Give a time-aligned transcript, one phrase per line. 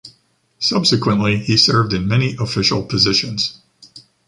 [0.57, 3.61] subsequently he served in many official positions.